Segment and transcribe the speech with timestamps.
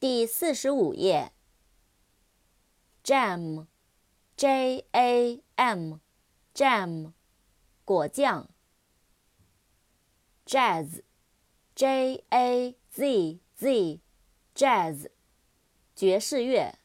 [0.00, 1.30] 第四十五页。
[3.04, 7.12] jam，j a m，jam，
[7.84, 8.48] 果酱。
[10.46, 15.10] jazz，j a z z，jazz，
[15.94, 16.78] 爵士乐。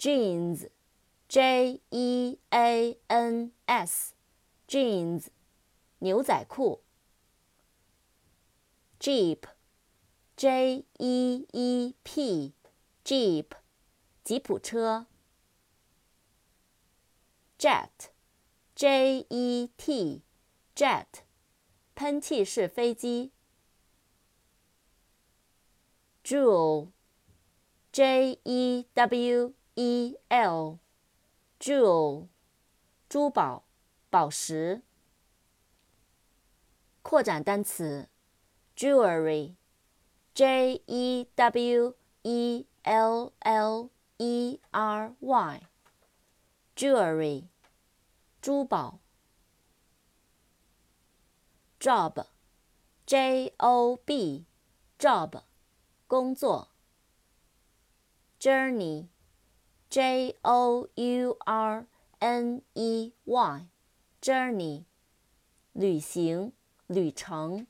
[0.00, 5.28] jeans，j e a n s，jeans，
[6.00, 6.82] 牛仔裤。
[8.98, 9.42] Jeep
[10.40, 13.44] J E E P，Jeep，
[14.24, 15.04] 吉普车。
[17.58, 21.04] Jet，J E T，Jet，
[21.94, 23.32] 喷气式飞机。
[26.24, 32.28] Jewel，J E W E L，Jewel，
[33.10, 33.66] 珠宝、
[34.08, 34.80] 宝石。
[37.02, 38.08] 扩展单词。
[38.74, 39.56] jewelry,
[40.34, 45.60] J E W E L L E R Y,
[46.76, 47.44] jewelry,
[48.40, 49.00] 珠宝。
[51.80, 52.26] job,
[53.06, 54.44] J O B,
[54.98, 55.42] job,
[56.06, 56.68] 工作。
[58.38, 59.08] journey,
[59.90, 61.86] J O U R
[62.20, 63.66] N E Y,
[64.20, 64.84] journey,
[65.72, 66.52] 旅行、
[66.86, 67.66] 旅程。